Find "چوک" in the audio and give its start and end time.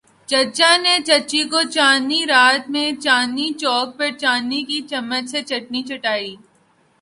3.61-3.87